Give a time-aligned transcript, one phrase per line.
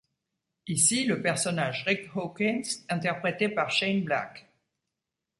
[0.65, 4.49] Ici le personnage Rick Hawkins interprété par Shane Black.